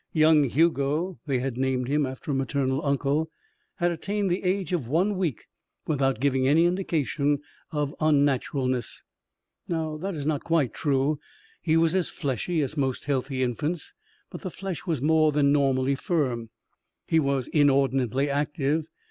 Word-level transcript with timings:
Young 0.13 0.45
Hugo 0.45 1.19
they 1.27 1.37
had 1.37 1.57
named 1.59 1.87
him 1.87 2.07
after 2.07 2.31
a 2.31 2.33
maternal 2.33 2.83
uncle 2.83 3.29
had 3.75 3.91
attained 3.91 4.31
the 4.31 4.43
age 4.43 4.73
of 4.73 4.87
one 4.87 5.15
week 5.15 5.45
without 5.85 6.19
giving 6.19 6.47
any 6.47 6.65
indication 6.65 7.37
of 7.71 7.93
unnaturalness. 7.99 9.03
That 9.67 10.15
is 10.15 10.25
not 10.25 10.43
quite 10.43 10.73
true. 10.73 11.19
He 11.61 11.77
was 11.77 11.93
as 11.93 12.09
fleshy 12.09 12.63
as 12.63 12.75
most 12.75 13.05
healthy 13.05 13.43
infants, 13.43 13.93
but 14.31 14.41
the 14.41 14.49
flesh 14.49 14.87
was 14.87 15.03
more 15.03 15.31
than 15.31 15.51
normally 15.51 15.93
firm. 15.93 16.49
He 17.05 17.19
was 17.19 17.47
inordinately 17.49 18.27
active. 18.27 18.85